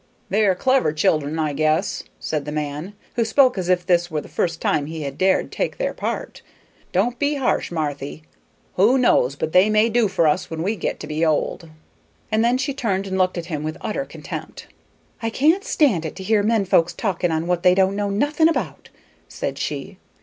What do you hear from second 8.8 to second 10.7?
knows but they may do for us when